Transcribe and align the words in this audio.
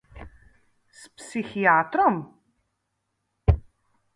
S 0.99 1.01
psihiatrom? 1.15 2.17